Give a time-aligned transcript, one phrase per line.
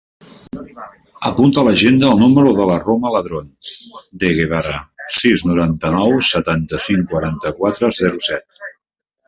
[1.27, 3.51] Apunta a l'agenda el número de la Roma Ladron
[4.25, 4.81] De Guevara:
[5.19, 8.69] sis, noranta-nou, setanta-cinc, quaranta-quatre, zero, set.